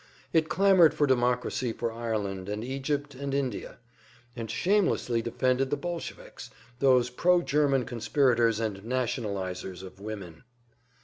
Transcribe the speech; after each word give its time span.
It 0.33 0.49
clamored 0.49 0.95
for 0.95 1.05
democracy 1.05 1.71
for 1.73 1.91
Ireland 1.91 2.49
and 2.49 2.63
Egypt 2.63 3.13
and 3.13 3.35
India, 3.35 3.77
and 4.35 4.49
shamelessly 4.49 5.21
defended 5.21 5.69
the 5.69 5.77
Bolsheviki, 5.77 6.49
those 6.79 7.11
pro 7.11 7.43
German 7.43 7.85
conspirators 7.85 8.59
and 8.59 8.77
nationalizers 8.83 9.83
of 9.83 9.99
women. 9.99 10.43